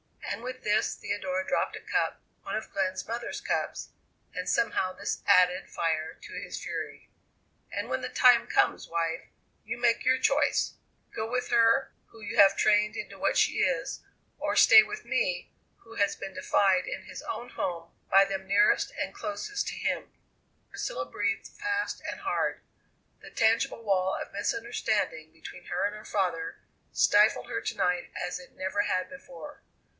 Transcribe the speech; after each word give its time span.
And 0.33 0.41
with 0.41 0.63
this 0.63 0.95
Theodora 0.95 1.45
dropped 1.45 1.75
a 1.75 1.79
cup, 1.81 2.21
one 2.41 2.55
of 2.55 2.71
Glenn's 2.71 3.07
mother's 3.07 3.41
cups, 3.41 3.89
and 4.33 4.49
somehow 4.49 4.93
this 4.93 5.21
added 5.27 5.69
fire 5.69 6.17
to 6.21 6.33
his 6.41 6.57
fury. 6.59 7.09
"And 7.71 7.87
when 7.89 8.01
the 8.01 8.09
time 8.09 8.47
comes, 8.47 8.87
wife, 8.87 9.25
you 9.65 9.77
make 9.77 10.05
your 10.05 10.17
choice: 10.17 10.73
Go 11.13 11.29
with 11.29 11.49
her, 11.49 11.91
who 12.07 12.21
you 12.21 12.37
have 12.37 12.57
trained 12.57 12.95
into 12.95 13.19
what 13.19 13.37
she 13.37 13.57
is, 13.57 13.99
or 14.39 14.55
stay 14.55 14.81
with 14.81 15.05
me 15.05 15.51
who 15.79 15.95
has 15.95 16.15
been 16.15 16.33
defied 16.33 16.87
in 16.87 17.03
his 17.03 17.21
own 17.23 17.49
home, 17.49 17.91
by 18.09 18.25
them 18.25 18.47
nearest 18.47 18.91
and 18.97 19.13
closest 19.13 19.67
to 19.67 19.75
him." 19.75 20.11
Priscilla 20.69 21.05
breathed 21.05 21.45
fast 21.49 22.01
and 22.09 22.21
hard. 22.21 22.61
The 23.19 23.29
tangible 23.29 23.83
wall 23.83 24.15
of 24.19 24.33
misunderstanding 24.33 25.31
between 25.31 25.65
her 25.65 25.85
and 25.85 25.95
her 25.95 26.05
father 26.05 26.57
stifled 26.91 27.47
her 27.49 27.61
to 27.61 27.75
night 27.77 28.09
as 28.15 28.39
it 28.39 28.55
never 28.55 28.83
had 28.83 29.07
before. 29.09 29.61